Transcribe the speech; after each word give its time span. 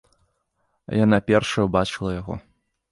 Яна 1.03 1.17
першая 1.29 1.63
ўбачыла 1.69 2.11
яго. 2.21 2.33